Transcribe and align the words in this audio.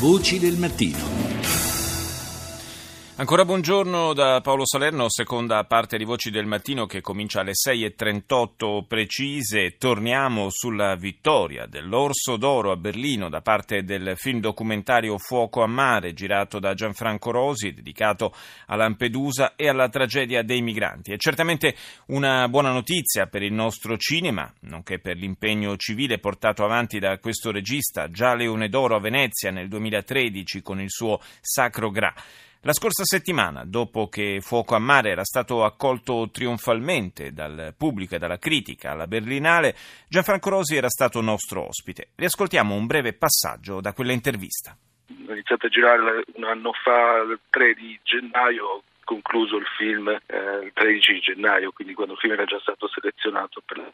Voci 0.00 0.38
del 0.38 0.56
mattino. 0.56 1.29
Ancora 3.20 3.44
buongiorno 3.44 4.14
da 4.14 4.40
Paolo 4.40 4.64
Salerno, 4.64 5.10
seconda 5.10 5.62
parte 5.64 5.98
di 5.98 6.04
Voci 6.04 6.30
del 6.30 6.46
Mattino 6.46 6.86
che 6.86 7.02
comincia 7.02 7.40
alle 7.40 7.52
6.38 7.52 8.86
precise. 8.86 9.76
Torniamo 9.76 10.48
sulla 10.48 10.94
vittoria 10.94 11.66
dell'Orso 11.66 12.38
d'Oro 12.38 12.70
a 12.70 12.76
Berlino 12.76 13.28
da 13.28 13.42
parte 13.42 13.84
del 13.84 14.14
film 14.16 14.40
documentario 14.40 15.18
Fuoco 15.18 15.62
a 15.62 15.66
mare 15.66 16.14
girato 16.14 16.58
da 16.58 16.72
Gianfranco 16.72 17.30
Rosi, 17.30 17.74
dedicato 17.74 18.32
a 18.68 18.76
Lampedusa 18.76 19.54
e 19.54 19.68
alla 19.68 19.90
tragedia 19.90 20.42
dei 20.42 20.62
migranti. 20.62 21.12
È 21.12 21.18
certamente 21.18 21.74
una 22.06 22.48
buona 22.48 22.72
notizia 22.72 23.26
per 23.26 23.42
il 23.42 23.52
nostro 23.52 23.98
cinema, 23.98 24.50
nonché 24.60 24.98
per 24.98 25.18
l'impegno 25.18 25.76
civile 25.76 26.20
portato 26.20 26.64
avanti 26.64 26.98
da 26.98 27.18
questo 27.18 27.50
regista, 27.50 28.08
già 28.08 28.34
Leone 28.34 28.70
d'Oro 28.70 28.96
a 28.96 29.00
Venezia 29.00 29.50
nel 29.50 29.68
2013 29.68 30.62
con 30.62 30.80
il 30.80 30.88
suo 30.88 31.20
Sacro 31.42 31.90
Gra. 31.90 32.14
La 32.64 32.74
scorsa 32.74 33.04
settimana, 33.04 33.64
dopo 33.64 34.08
che 34.08 34.40
Fuoco 34.42 34.74
a 34.74 34.78
Mare 34.78 35.08
era 35.08 35.24
stato 35.24 35.64
accolto 35.64 36.28
trionfalmente 36.30 37.32
dal 37.32 37.72
pubblico 37.74 38.14
e 38.14 38.18
dalla 38.18 38.36
critica 38.36 38.90
alla 38.90 39.06
Berlinale, 39.06 39.74
Gianfranco 40.06 40.50
Rosi 40.50 40.76
era 40.76 40.90
stato 40.90 41.22
nostro 41.22 41.66
ospite. 41.66 42.08
Riascoltiamo 42.16 42.74
un 42.74 42.84
breve 42.84 43.14
passaggio 43.14 43.80
da 43.80 43.94
quella 43.94 44.12
intervista. 44.12 44.76
Ho 45.26 45.32
iniziato 45.32 45.64
a 45.64 45.68
girare 45.70 46.22
un 46.34 46.44
anno 46.44 46.72
fa, 46.84 47.22
il 47.22 47.40
3 47.48 47.72
di 47.72 47.98
gennaio, 48.02 48.82
concluso 49.10 49.56
il 49.56 49.66
film 49.76 50.08
eh, 50.08 50.64
il 50.64 50.70
13 50.72 51.18
gennaio, 51.18 51.72
quindi 51.72 51.94
quando 51.94 52.12
il 52.12 52.20
film 52.20 52.34
era 52.34 52.44
già 52.44 52.60
stato 52.60 52.86
selezionato 52.86 53.60
per 53.66 53.78
la. 53.78 53.90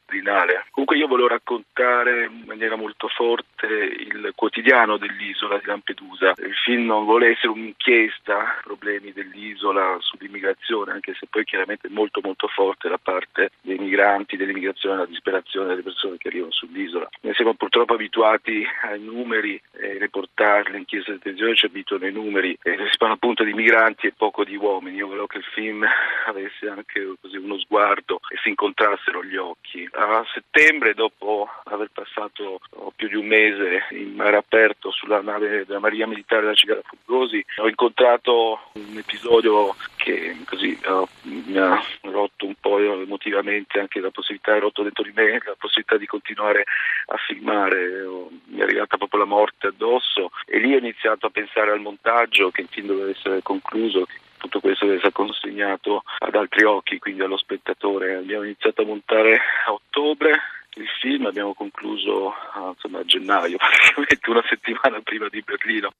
Comunque 0.71 0.99
io 0.99 1.07
volevo 1.07 1.29
raccontare 1.29 2.27
in 2.27 2.45
maniera 2.45 2.77
molto 2.77 3.09
forte 3.09 3.67
il 3.67 4.33
quotidiano 4.35 4.99
dell'isola 4.99 5.59
di 5.59 5.65
Lampedusa. 5.65 6.35
Il 6.37 6.55
film 6.55 6.87
non 6.87 7.05
vuole 7.05 7.31
essere 7.31 7.49
un'inchiesta, 7.49 8.61
problemi 8.63 9.13
dell'isola 9.13 9.97
sull'immigrazione, 10.01 10.93
anche 10.93 11.15
se 11.19 11.27
poi 11.31 11.45
chiaramente 11.45 11.89
è 11.89 11.91
molto 11.91 12.21
molto 12.23 12.49
forte 12.49 12.89
la 12.89 12.99
parte 12.99 13.51
dei 13.63 13.79
migranti, 13.79 14.37
dell'immigrazione, 14.37 14.99
la 14.99 15.07
disperazione 15.07 15.69
delle 15.69 15.83
persone 15.83 16.19
che 16.19 16.29
arrivano 16.29 16.53
sull'isola. 16.53 17.09
Noi 17.23 17.35
siamo 17.35 17.55
purtroppo 17.55 17.95
abituati 17.95 18.67
ai 18.83 19.01
numeri, 19.01 19.61
ai 19.81 19.99
reportage, 19.99 20.73
le 20.73 20.79
inchieste 20.79 21.13
di 21.13 21.19
televisione 21.19 21.57
ci 21.57 21.67
abituano 21.67 22.05
ai 22.05 22.13
numeri, 22.13 22.59
e 22.63 22.77
si 22.91 22.97
parla 22.99 23.15
appunto 23.15 23.45
di 23.45 23.55
migranti 23.55 24.07
e 24.09 24.15
poco 24.17 24.45
di 24.45 24.57
uomini 24.57 25.01
io 25.07 25.09
volevo 25.09 25.27
che 25.27 25.39
il 25.39 25.45
film 25.45 25.85
avesse 26.27 26.69
anche 26.69 27.15
così 27.21 27.37
uno 27.37 27.59
sguardo 27.59 28.21
e 28.29 28.37
si 28.43 28.49
incontrassero 28.49 29.25
gli 29.25 29.37
occhi. 29.37 29.89
A 29.93 30.25
settembre, 30.33 30.95
dopo 30.95 31.49
aver 31.65 31.91
passato 31.93 32.61
oh, 32.71 32.93
più 32.95 33.09
di 33.09 33.15
un 33.15 33.27
mese 33.27 33.87
in 33.91 34.15
mare 34.15 34.37
aperto 34.37 34.91
sulla 34.91 35.23
nave 35.23 35.65
della 35.65 35.79
Marina 35.79 36.07
Militare 36.07 36.43
della 36.43 36.55
Cigala 36.55 36.83
Fugosi, 36.85 37.45
ho 37.57 37.69
incontrato 37.69 38.61
un 38.73 38.97
episodio 38.97 39.75
che 39.97 40.37
così 40.47 40.79
uh, 40.85 41.07
mi 41.23 41.59
ha 41.59 41.81
rotto 42.03 42.47
un 42.47 42.55
po' 42.61 42.79
emotivamente 42.79 43.79
anche 43.79 44.01
la 44.01 44.11
possibilità, 44.11 44.55
ha 44.55 44.59
rotto 44.59 44.83
dentro 44.83 45.03
di 45.03 45.13
me 45.15 45.41
la 45.45 45.57
possibilità 45.59 45.97
di 45.97 46.07
continuare 46.07 46.65
a 47.07 47.17
filmare, 47.17 48.05
mi 48.47 48.61
è 48.61 48.63
arrivata 48.63 48.97
proprio 48.97 49.21
la 49.21 49.27
morte 49.27 49.69
addosso 49.69 50.31
e 50.47 50.59
lì 50.59 50.75
ho 50.75 50.79
iniziato 50.79 51.27
a 51.27 51.31
pensare 51.31 51.71
al 51.73 51.81
montaggio 51.81 52.51
che 52.51 52.63
in 52.63 52.69
fin 52.69 52.87
doveva 52.87 53.11
essere 53.11 53.43
concluso, 53.43 54.07
tutto 54.47 54.61
questo 54.61 54.85
deve 54.85 54.99
essere 54.99 55.13
consegnato 55.13 56.03
ad 56.19 56.35
altri 56.35 56.65
occhi, 56.65 56.99
quindi 56.99 57.23
allo 57.23 57.37
spettatore. 57.37 58.15
Abbiamo 58.15 58.45
iniziato 58.45 58.83
a 58.83 58.87
montare 58.87 59.41
a 59.67 59.73
ottobre 59.73 60.41
il 60.75 60.89
film, 61.01 61.27
abbiamo 61.27 61.55
concluso 61.55 62.35
insomma, 62.71 63.01
a 63.01 63.05
gennaio, 63.05 63.57
praticamente 63.97 64.31
una 64.31 64.45
settimana 64.49 65.01
prima 65.01 65.29
di 65.29 65.43
Berlino. 65.43 65.91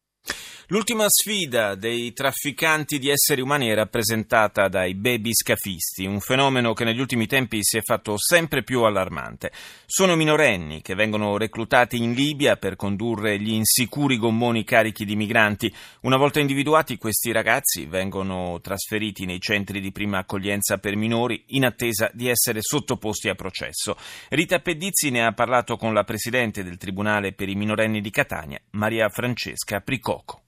L'ultima 0.71 1.05
sfida 1.09 1.77
dei 1.77 2.13
trafficanti 2.13 2.99
di 2.99 3.09
esseri 3.09 3.41
umani 3.41 3.69
è 3.69 3.75
rappresentata 3.77 4.67
dai 4.67 4.97
baby 4.97 5.31
scafisti, 5.33 6.07
un 6.07 6.19
fenomeno 6.19 6.73
che 6.73 6.83
negli 6.83 6.99
ultimi 6.99 7.29
tempi 7.29 7.61
si 7.63 7.77
è 7.77 7.83
fatto 7.83 8.17
sempre 8.19 8.65
più 8.65 8.83
allarmante. 8.83 9.53
Sono 9.87 10.17
minorenni 10.17 10.83
che 10.83 10.97
vengono 10.97 11.37
reclutati 11.37 12.03
in 12.03 12.15
Libia 12.15 12.57
per 12.57 12.75
condurre 12.75 13.39
gli 13.39 13.53
insicuri 13.53 14.19
gommoni 14.19 14.65
carichi 14.65 15.05
di 15.05 15.15
migranti. 15.15 15.73
Una 16.01 16.17
volta 16.17 16.41
individuati, 16.41 16.99
questi 16.99 17.31
ragazzi 17.31 17.87
vengono 17.87 18.59
trasferiti 18.61 19.25
nei 19.25 19.41
centri 19.41 19.81
di 19.81 19.93
prima 19.93 20.19
accoglienza 20.19 20.79
per 20.79 20.97
minori 20.97 21.45
in 21.51 21.65
attesa 21.65 22.11
di 22.13 22.29
essere 22.29 22.59
sottoposti 22.61 23.29
a 23.29 23.37
processo. 23.37 23.97
Rita 24.31 24.59
Pedizzi 24.59 25.11
ne 25.11 25.25
ha 25.25 25.33
parlato 25.33 25.77
con 25.77 25.95
la 25.95 26.03
presidente 26.03 26.65
del 26.65 26.77
Tribunale 26.77 27.35
per 27.35 27.49
i 27.49 27.55
minorenni 27.55 28.01
di 28.01 28.11
Catania, 28.11 28.61
Maria 28.71 29.09
Francesca 29.09 29.79
Pricoco. 29.79 30.41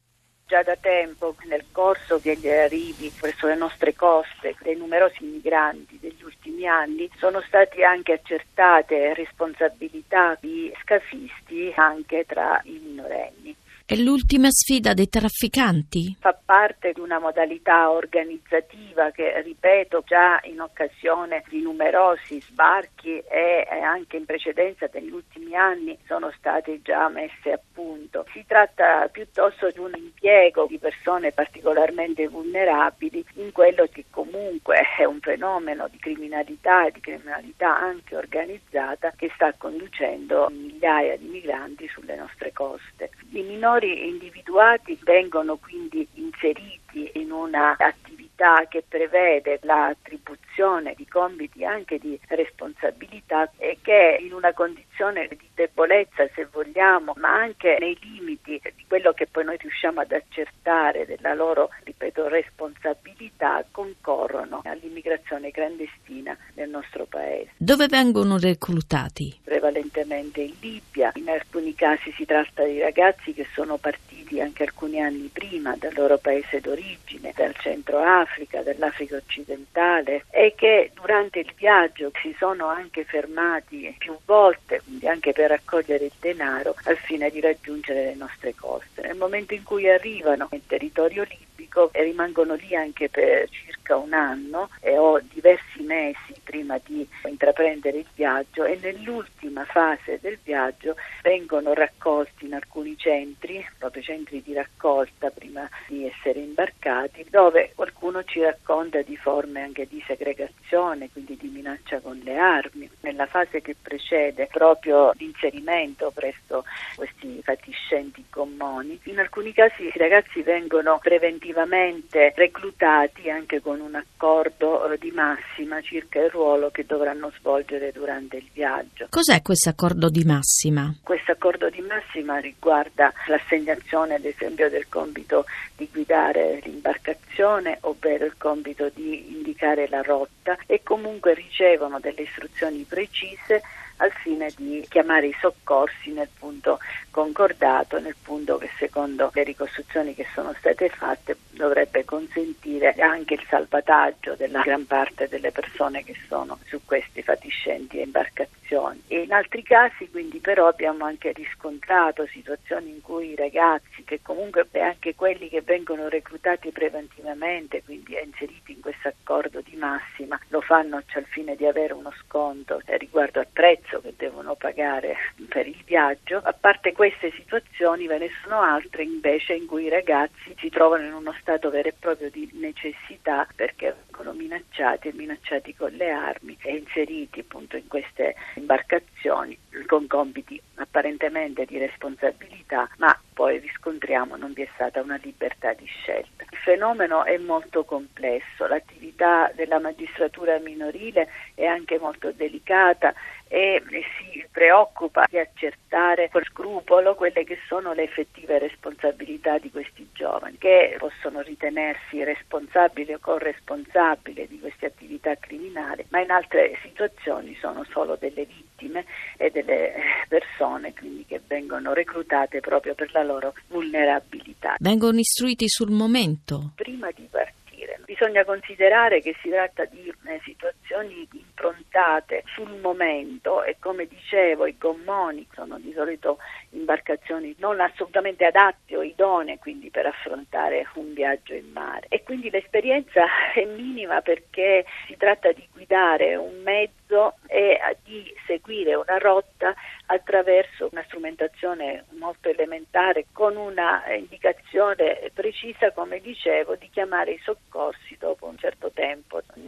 Già 0.48 0.62
da 0.62 0.76
tempo, 0.76 1.34
nel 1.44 1.66
corso 1.70 2.18
degli 2.22 2.48
arrivi 2.48 3.12
verso 3.20 3.46
le 3.48 3.54
nostre 3.54 3.94
coste 3.94 4.56
dei 4.62 4.76
numerosi 4.76 5.22
migranti 5.22 5.98
degli 6.00 6.22
ultimi 6.22 6.66
anni, 6.66 7.06
sono 7.18 7.42
state 7.46 7.84
anche 7.84 8.14
accertate 8.14 9.12
responsabilità 9.12 10.38
di 10.40 10.72
scafisti 10.80 11.70
anche 11.76 12.24
tra 12.26 12.58
i 12.64 12.80
minorenni. 12.82 13.54
È 13.84 13.94
l'ultima 13.96 14.48
sfida 14.50 14.94
dei 14.94 15.08
trafficanti? 15.08 16.16
Fa 16.18 16.37
parte 16.48 16.92
di 16.94 17.00
una 17.00 17.18
modalità 17.18 17.90
organizzativa 17.90 19.10
che, 19.10 19.42
ripeto, 19.42 20.02
già 20.06 20.40
in 20.44 20.62
occasione 20.62 21.44
di 21.48 21.60
numerosi 21.60 22.40
sbarchi 22.40 23.18
e 23.18 23.66
anche 23.82 24.16
in 24.16 24.24
precedenza 24.24 24.86
degli 24.86 25.10
ultimi 25.10 25.54
anni 25.54 25.98
sono 26.06 26.32
state 26.38 26.80
già 26.80 27.10
messe 27.10 27.52
a 27.52 27.60
punto. 27.74 28.24
Si 28.32 28.46
tratta 28.46 29.06
piuttosto 29.08 29.68
di 29.68 29.78
un 29.78 29.92
impiego 29.94 30.64
di 30.64 30.78
persone 30.78 31.32
particolarmente 31.32 32.26
vulnerabili 32.28 33.22
in 33.34 33.52
quello 33.52 33.86
che 33.92 34.06
comunque 34.08 34.80
è 34.96 35.04
un 35.04 35.20
fenomeno 35.20 35.86
di 35.88 35.98
criminalità 35.98 36.86
e 36.86 36.92
di 36.92 37.00
criminalità 37.00 37.78
anche 37.78 38.16
organizzata 38.16 39.12
che 39.14 39.30
sta 39.34 39.52
conducendo 39.52 40.48
migliaia 40.50 41.14
di 41.18 41.26
migranti 41.26 41.86
sulle 41.88 42.16
nostre 42.16 42.54
coste. 42.54 43.10
I 43.32 43.42
minori 43.42 44.08
individuati 44.08 44.98
vengono 45.02 45.58
quindi 45.58 46.08
inseriti 46.38 47.10
in 47.14 47.32
una 47.32 47.74
attività 47.78 48.66
che 48.68 48.84
prevede 48.86 49.58
l'attribuzione 49.62 50.46
di 50.96 51.06
compiti 51.06 51.64
anche 51.64 51.98
di 51.98 52.18
responsabilità 52.26 53.48
e 53.58 53.78
che 53.80 54.18
in 54.20 54.32
una 54.32 54.52
condizione 54.52 55.28
di 55.28 55.48
debolezza 55.54 56.28
se 56.34 56.48
vogliamo 56.50 57.12
ma 57.16 57.32
anche 57.32 57.76
nei 57.78 57.96
limiti 58.00 58.60
di 58.74 58.84
quello 58.88 59.12
che 59.12 59.28
poi 59.28 59.44
noi 59.44 59.56
riusciamo 59.56 60.00
ad 60.00 60.10
accertare 60.10 61.06
della 61.06 61.34
loro 61.34 61.70
ripeto 61.84 62.26
responsabilità 62.26 63.64
concorrono 63.70 64.62
all'immigrazione 64.64 65.52
clandestina 65.52 66.36
nel 66.54 66.68
nostro 66.68 67.04
paese. 67.04 67.52
Dove 67.56 67.86
vengono 67.86 68.36
reclutati? 68.36 69.38
Prevalentemente 69.44 70.40
in 70.40 70.54
Libia, 70.58 71.12
in 71.14 71.28
alcuni 71.28 71.76
casi 71.76 72.12
si 72.16 72.24
tratta 72.24 72.64
di 72.64 72.80
ragazzi 72.80 73.32
che 73.32 73.46
sono 73.54 73.76
partiti 73.76 74.40
anche 74.40 74.64
alcuni 74.64 75.00
anni 75.00 75.30
prima 75.32 75.76
dal 75.76 75.94
loro 75.94 76.18
paese 76.18 76.60
d'origine, 76.60 77.32
dal 77.34 77.54
centro 77.54 77.98
Africa, 77.98 78.62
dall'Africa 78.62 79.16
occidentale 79.16 80.24
e 80.30 80.47
che 80.54 80.90
durante 80.94 81.40
il 81.40 81.52
viaggio 81.56 82.10
si 82.22 82.34
sono 82.38 82.66
anche 82.66 83.04
fermati 83.04 83.94
più 83.98 84.16
volte, 84.24 84.80
quindi 84.84 85.08
anche 85.08 85.32
per 85.32 85.50
raccogliere 85.50 86.06
il 86.06 86.12
denaro 86.20 86.74
al 86.84 86.96
fine 86.96 87.30
di 87.30 87.40
raggiungere 87.40 88.04
le 88.04 88.14
nostre 88.14 88.54
coste. 88.54 89.02
Nel 89.02 89.16
momento 89.16 89.54
in 89.54 89.62
cui 89.62 89.88
arrivano 89.88 90.48
in 90.52 90.66
territorio 90.66 91.24
libico 91.24 91.92
e 91.92 92.02
rimangono 92.02 92.54
lì 92.54 92.74
anche 92.74 93.08
per 93.08 93.48
circa 93.50 93.96
un 93.96 94.12
anno 94.12 94.70
e 94.80 94.96
ho 94.98 95.20
diversi 95.20 95.82
mesi 95.82 96.34
prima 96.48 96.80
di 96.82 97.06
intraprendere 97.26 97.98
il 97.98 98.06
viaggio 98.14 98.64
e 98.64 98.78
nell'ultima 98.80 99.66
fase 99.66 100.18
del 100.22 100.38
viaggio 100.42 100.96
vengono 101.22 101.74
raccolti 101.74 102.46
in 102.46 102.54
alcuni 102.54 102.96
centri, 102.96 103.62
proprio 103.76 104.02
centri 104.02 104.42
di 104.42 104.54
raccolta 104.54 105.28
prima 105.28 105.68
di 105.86 106.06
essere 106.06 106.38
imbarcati, 106.38 107.26
dove 107.28 107.72
qualcuno 107.74 108.24
ci 108.24 108.40
racconta 108.40 109.02
di 109.02 109.14
forme 109.18 109.60
anche 109.60 109.86
di 109.86 110.02
segregazione, 110.06 111.10
quindi 111.12 111.36
di 111.36 111.48
minaccia 111.48 112.00
con 112.00 112.18
le 112.24 112.38
armi. 112.38 112.88
Nella 113.00 113.26
fase 113.26 113.60
che 113.60 113.76
precede 113.80 114.46
proprio 114.50 115.12
l'inserimento 115.16 116.10
presso 116.14 116.64
questi 116.96 117.42
fatiscenti 117.42 118.24
gommoni, 118.30 118.98
in 119.04 119.18
alcuni 119.18 119.52
casi 119.52 119.82
i 119.82 119.98
ragazzi 119.98 120.40
vengono 120.40 120.98
preventivamente 120.98 122.32
reclutati 122.34 123.28
anche 123.28 123.60
con 123.60 123.80
un 123.80 123.96
accordo 123.96 124.96
di 124.98 125.10
massima 125.10 125.82
circa 125.82 126.20
il 126.20 126.30
ruolo 126.38 126.70
che 126.70 126.86
dovranno 126.86 127.32
svolgere 127.36 127.90
durante 127.90 128.36
il 128.36 128.48
viaggio. 128.52 129.08
Cos'è 129.10 129.42
questo 129.42 129.70
accordo 129.70 130.08
di 130.08 130.22
massima? 130.22 130.94
Questo 131.02 131.32
accordo 131.32 131.68
di 131.68 131.80
massima 131.80 132.38
riguarda 132.38 133.12
l'assegnazione 133.26 134.14
ad 134.14 134.24
esempio 134.24 134.70
del 134.70 134.88
compito 134.88 135.46
di 135.76 135.88
guidare 135.92 136.60
l'imbarcazione, 136.62 137.78
ovvero 137.82 138.24
il 138.24 138.34
compito 138.38 138.88
di 138.94 139.32
indicare 139.32 139.88
la 139.88 140.02
rotta 140.02 140.56
e 140.66 140.82
comunque 140.84 141.34
ricevono 141.34 141.98
delle 141.98 142.22
istruzioni 142.22 142.84
precise 142.88 143.60
al 143.98 144.12
fine 144.12 144.52
di 144.56 144.84
chiamare 144.88 145.26
i 145.26 145.36
soccorsi 145.40 146.12
nel 146.12 146.28
punto 146.38 146.78
concordato, 147.10 147.98
nel 147.98 148.14
punto 148.20 148.56
che 148.58 148.70
secondo 148.78 149.30
le 149.34 149.42
ricostruzioni 149.42 150.14
che 150.14 150.26
sono 150.32 150.54
state 150.58 150.88
fatte 150.88 151.36
dovrebbe 151.50 152.04
consentire 152.04 152.94
anche 152.94 153.34
il 153.34 153.37
salvataggio 153.48 154.34
della 154.34 154.62
gran 154.62 154.86
parte 154.86 155.28
delle 155.28 155.50
persone 155.50 156.04
che 156.04 156.14
sono 156.28 156.58
su 156.66 156.80
questi 156.84 157.22
fatiscenti 157.22 158.00
imbarcazioni. 158.00 159.02
E 159.08 159.22
in 159.22 159.32
altri 159.32 159.62
casi 159.62 160.08
quindi 160.10 160.38
però 160.38 160.68
abbiamo 160.68 161.04
anche 161.04 161.32
riscontrato 161.32 162.26
situazioni 162.26 162.90
in 162.90 163.00
cui 163.00 163.30
i 163.30 163.36
ragazzi 163.36 163.87
che 164.08 164.20
comunque 164.22 164.66
anche 164.80 165.14
quelli 165.14 165.50
che 165.50 165.60
vengono 165.60 166.08
reclutati 166.08 166.70
preventivamente, 166.70 167.82
quindi 167.82 168.16
inseriti 168.18 168.72
in 168.72 168.80
questo 168.80 169.08
accordo 169.08 169.60
di 169.60 169.76
massima, 169.76 170.40
lo 170.48 170.62
fanno 170.62 171.02
cioè, 171.06 171.20
al 171.20 171.28
fine 171.28 171.54
di 171.56 171.66
avere 171.66 171.92
uno 171.92 172.10
sconto 172.24 172.80
riguardo 172.86 173.40
al 173.40 173.48
prezzo 173.52 174.00
che 174.00 174.14
devono 174.16 174.54
pagare 174.54 175.14
per 175.46 175.66
il 175.66 175.82
viaggio. 175.84 176.40
A 176.42 176.54
parte 176.54 176.92
queste 176.92 177.30
situazioni 177.32 178.06
ve 178.06 178.16
ne 178.16 178.30
sono 178.42 178.62
altre 178.62 179.02
invece 179.02 179.52
in 179.52 179.66
cui 179.66 179.84
i 179.84 179.90
ragazzi 179.90 180.54
si 180.56 180.70
trovano 180.70 181.04
in 181.04 181.12
uno 181.12 181.34
stato 181.40 181.68
vero 181.68 181.88
e 181.88 181.94
proprio 181.98 182.30
di 182.30 182.48
necessità 182.54 183.46
perché 183.54 183.94
vengono 184.06 184.32
minacciati 184.32 185.08
e 185.08 185.12
minacciati 185.12 185.74
con 185.74 185.92
le 185.92 186.10
armi 186.10 186.56
e 186.62 186.76
inseriti 186.76 187.40
appunto 187.40 187.76
in 187.76 187.86
queste 187.88 188.34
imbarcazioni 188.54 189.56
con 189.86 190.06
compiti 190.06 190.60
apparentemente 190.76 191.66
di 191.66 191.76
responsabilità, 191.78 192.88
ma 192.96 193.14
poi 193.38 193.60
riscontriamo 193.60 194.34
non 194.34 194.52
vi 194.52 194.62
è 194.62 194.68
stata 194.74 195.00
una 195.00 195.16
libertà 195.22 195.72
di 195.72 195.86
scelta. 195.86 196.42
Il 196.50 196.58
fenomeno 196.58 197.22
è 197.22 197.38
molto 197.38 197.84
complesso, 197.84 198.66
l'attività 198.66 199.52
della 199.54 199.78
magistratura 199.78 200.58
minorile 200.58 201.28
è 201.54 201.64
anche 201.64 202.00
molto 202.00 202.32
delicata 202.32 203.14
e 203.48 203.82
si 204.20 204.46
preoccupa 204.50 205.24
di 205.28 205.38
accertare 205.38 206.28
con 206.30 206.42
scrupolo 206.44 207.14
quelle 207.14 207.44
che 207.44 207.58
sono 207.66 207.92
le 207.92 208.04
effettive 208.04 208.58
responsabilità 208.58 209.58
di 209.58 209.70
questi 209.70 210.06
giovani 210.12 210.58
che 210.58 210.96
possono 210.98 211.40
ritenersi 211.40 212.22
responsabili 212.22 213.14
o 213.14 213.18
corresponsabili 213.18 214.46
di 214.48 214.60
queste 214.60 214.86
attività 214.86 215.34
criminali, 215.36 216.04
ma 216.10 216.20
in 216.20 216.30
altre 216.30 216.78
situazioni 216.82 217.56
sono 217.60 217.84
solo 217.90 218.16
delle 218.16 218.44
vittime 218.44 219.04
e 219.36 219.50
delle 219.50 219.94
persone 220.28 220.92
quindi, 220.92 221.24
che 221.26 221.40
vengono 221.46 221.92
reclutate 221.92 222.60
proprio 222.60 222.94
per 222.94 223.10
la 223.12 223.22
loro 223.22 223.54
vulnerabilità. 223.68 224.76
Vengono 224.78 225.18
istruiti 225.18 225.68
sul 225.68 225.90
momento. 225.90 226.72
Prima 226.76 227.10
di 227.14 227.26
partire 227.30 227.58
bisogna 228.04 228.44
considerare 228.44 229.20
che 229.20 229.34
si 229.42 229.50
tratta 229.50 229.84
di 229.84 230.08
eh, 230.08 230.40
situazioni 230.42 231.28
improntate 231.58 232.44
sul 232.54 232.78
momento 232.80 233.64
e 233.64 233.76
come 233.80 234.06
dicevo 234.06 234.66
i 234.66 234.76
gommoni 234.78 235.46
sono 235.52 235.78
di 235.78 235.92
solito 235.92 236.38
imbarcazioni 236.70 237.54
non 237.58 237.80
assolutamente 237.80 238.44
adatte 238.44 238.96
o 238.96 239.02
idonee 239.02 239.58
quindi 239.58 239.90
per 239.90 240.06
affrontare 240.06 240.86
un 240.94 241.12
viaggio 241.12 241.54
in 241.54 241.70
mare 241.72 242.06
e 242.08 242.22
quindi 242.22 242.48
l'esperienza 242.50 243.24
è 243.52 243.64
minima 243.64 244.20
perché 244.20 244.84
si 245.06 245.16
tratta 245.16 245.50
di 245.50 245.66
guidare 245.72 246.36
un 246.36 246.62
mezzo 246.62 247.34
e 247.48 247.78
di 248.04 248.32
seguire 248.46 248.94
una 248.94 249.18
rotta 249.18 249.74
attraverso 250.06 250.88
una 250.90 251.02
strumentazione 251.04 252.04
molto 252.18 252.48
elementare 252.48 253.26
con 253.32 253.56
una 253.56 254.04
indicazione 254.14 255.30
precisa, 255.34 255.92
come 255.92 256.20
dicevo, 256.20 256.76
di 256.76 256.88
chiamare 256.90 257.32
i 257.32 257.40
soccorsi 257.42 258.16
dopo 258.18 258.46
un 258.46 258.56
certo. 258.58 258.77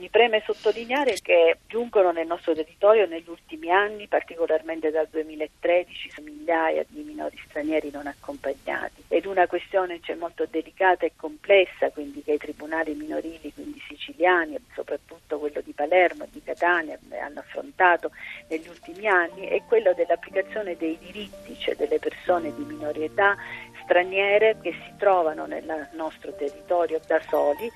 Mi 0.00 0.08
preme 0.08 0.42
sottolineare 0.46 1.16
che 1.20 1.58
giungono 1.66 2.10
nel 2.10 2.26
nostro 2.26 2.54
territorio 2.54 3.06
negli 3.06 3.28
ultimi 3.28 3.70
anni, 3.70 4.06
particolarmente 4.06 4.90
dal 4.90 5.06
2013, 5.10 6.22
migliaia 6.22 6.86
di 6.88 7.02
minori 7.02 7.38
stranieri 7.46 7.90
non 7.90 8.06
accompagnati. 8.06 9.04
Ed 9.08 9.26
una 9.26 9.46
questione 9.46 10.00
cioè, 10.00 10.16
molto 10.16 10.46
delicata 10.50 11.04
e 11.04 11.12
complessa, 11.14 11.90
quindi 11.90 12.22
che 12.22 12.32
i 12.32 12.38
tribunali 12.38 12.94
minorili, 12.94 13.52
quindi 13.52 13.78
siciliani, 13.86 14.56
soprattutto 14.74 15.38
quello 15.38 15.60
di 15.60 15.72
Palermo 15.72 16.24
e 16.24 16.28
di 16.30 16.42
Catania, 16.42 16.98
hanno 17.22 17.40
affrontato 17.40 18.10
negli 18.48 18.68
ultimi 18.68 19.06
anni, 19.06 19.48
è 19.48 19.60
quello 19.68 19.92
dell'applicazione 19.92 20.78
dei 20.78 20.96
diritti, 20.98 21.58
cioè 21.58 21.76
delle 21.76 21.98
persone 21.98 22.54
di 22.54 22.62
minore 22.64 23.04
età 23.04 23.36
straniere 23.90 24.56
che 24.62 24.72
si 24.72 24.94
trovano 24.96 25.46
nel 25.46 25.88
nostro 25.94 26.32
territorio 26.34 27.00
da 27.06 27.20
soli 27.28 27.68